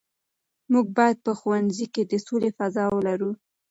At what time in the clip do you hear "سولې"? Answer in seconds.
2.25-2.49